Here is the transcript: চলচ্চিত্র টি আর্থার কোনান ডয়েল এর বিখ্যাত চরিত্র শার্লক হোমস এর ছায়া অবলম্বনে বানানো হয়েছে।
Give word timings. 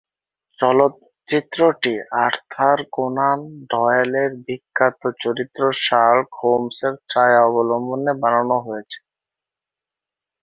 চলচ্চিত্র 0.59 1.59
টি 1.81 1.93
আর্থার 2.23 2.79
কোনান 2.95 3.39
ডয়েল 3.71 4.11
এর 4.23 4.31
বিখ্যাত 4.45 5.01
চরিত্র 5.23 5.61
শার্লক 5.83 6.29
হোমস 6.39 6.79
এর 6.87 6.95
ছায়া 7.09 7.41
অবলম্বনে 7.49 8.13
বানানো 8.21 8.57
হয়েছে। 8.67 8.99